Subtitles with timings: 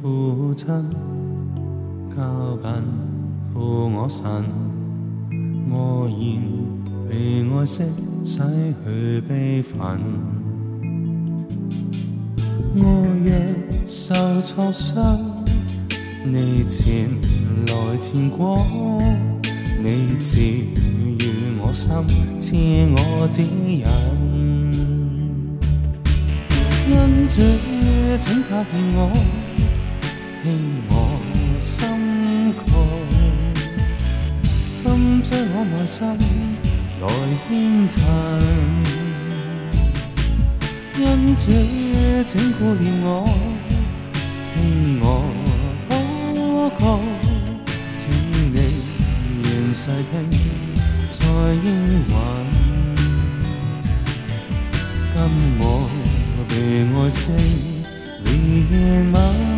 [0.00, 0.68] 近
[3.52, 4.24] 负我神，
[5.68, 6.38] 我已
[7.08, 7.82] 被爱惜
[8.24, 8.40] 洗
[8.84, 9.76] 去悲愤。
[12.76, 12.82] 我
[13.24, 13.32] 若
[13.86, 15.18] 受挫伤，
[16.24, 17.08] 你前
[17.66, 18.64] 来前过，
[19.82, 21.90] 你治愈我心，
[22.38, 22.54] 赐
[22.94, 23.84] 我指引。
[26.88, 27.40] 因主
[28.20, 29.10] 请察验我，
[30.40, 30.92] 听我
[31.58, 31.84] 心
[32.54, 32.58] 曲，
[34.84, 34.86] 今
[35.22, 35.98] 将我内心
[37.00, 37.04] 来
[37.48, 37.50] 牵
[37.88, 37.96] 陈。
[40.96, 41.42] 因主
[42.24, 43.28] 请顾念我，
[44.54, 45.04] 听我
[45.88, 45.92] 祷
[46.78, 47.00] 告，
[47.96, 48.00] 请
[48.52, 48.56] 你
[49.42, 50.14] 愿细听，
[51.10, 51.18] 再
[51.64, 51.66] 应
[52.06, 52.14] 允。
[55.14, 55.16] 今
[55.58, 55.62] 我
[56.48, 56.52] 被
[56.94, 57.32] 爱惜
[58.24, 58.26] 怜
[59.12, 59.57] 悯。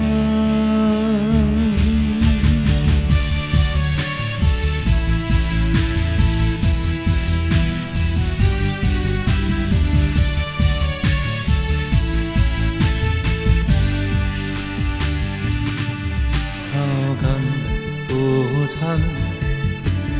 [18.70, 18.78] 亲，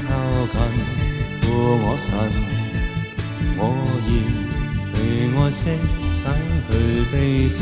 [0.09, 0.11] 靠
[0.53, 0.55] 近
[1.41, 1.45] 父
[1.83, 2.09] 我神，
[3.57, 3.61] 我
[4.09, 4.11] 已
[4.93, 4.97] 被
[5.37, 5.63] 爱惜
[6.13, 6.21] 洗
[6.67, 6.71] 去
[7.13, 7.15] 悲
[7.57, 7.61] 愤。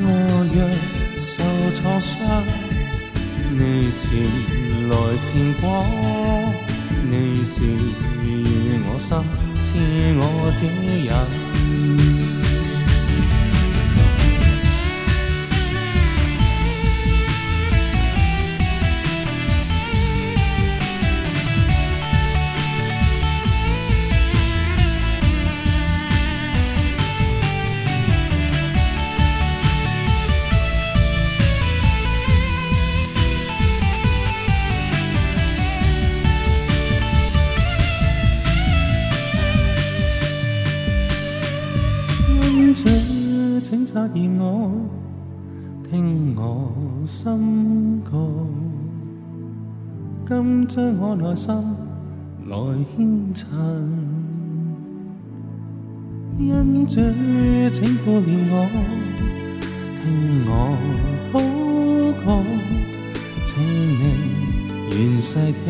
[0.00, 0.06] 我
[0.54, 0.56] 若
[1.16, 1.26] 受
[1.72, 2.08] 挫伤，
[3.50, 3.60] 你
[3.96, 4.04] 前
[4.90, 5.28] 来前
[5.60, 5.62] 過，
[7.10, 7.12] 你
[7.50, 7.56] 治
[8.22, 8.26] 愈
[8.86, 9.08] 我心，
[9.54, 9.66] 赐
[10.18, 10.22] 我
[10.54, 10.60] 指
[11.08, 12.17] 引。
[43.90, 44.70] 察验我，
[45.88, 46.70] 听我
[47.06, 48.18] 心告，
[50.26, 51.54] 今将我内心
[52.48, 52.54] 来
[52.94, 53.48] 牵陈。
[56.38, 57.00] 因主
[57.72, 58.68] 请顾念我，
[60.02, 60.52] 听我
[61.32, 61.34] 祷
[62.26, 62.44] 告，
[63.46, 63.56] 请
[63.98, 64.02] 你
[64.90, 65.66] 愿细听，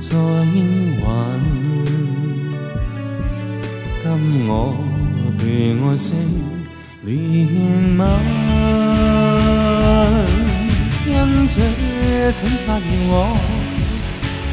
[0.00, 0.58] 再应
[0.98, 1.00] 允。
[4.02, 4.52] 今我
[5.38, 6.12] 被爱惜
[7.02, 7.08] 怜
[7.96, 7.98] 悯，
[11.06, 11.54] 因主
[12.34, 13.12] 请察验我，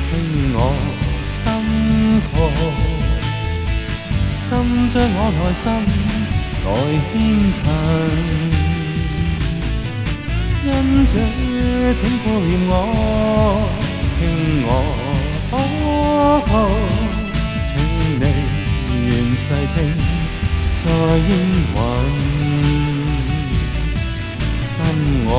[0.09, 0.13] 听
[0.55, 0.57] 我
[1.25, 1.35] 心
[2.21, 2.25] 曲。
[4.49, 4.53] 今
[4.87, 5.61] 将我内心
[6.63, 6.67] 来
[7.11, 7.13] 牵
[7.51, 7.59] 陈，
[10.63, 10.65] 因
[11.05, 11.11] 主
[11.93, 12.71] 请顾念我，
[14.17, 14.19] 听
[14.63, 14.69] 我
[15.51, 15.53] 祷
[16.47, 16.53] 告，
[17.67, 17.69] 请
[18.21, 18.23] 你。
[19.05, 19.77] 愿细听，
[20.87, 21.29] 再应
[21.75, 21.77] 允。
[24.77, 25.29] 今我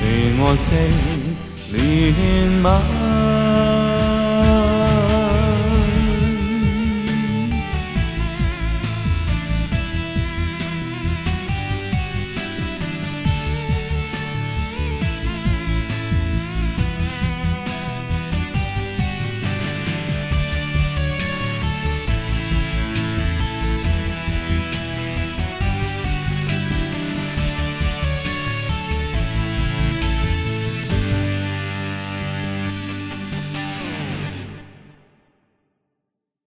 [0.00, 0.02] 被
[0.42, 0.66] 爱惜
[1.72, 1.76] 怜
[2.62, 3.11] 悯。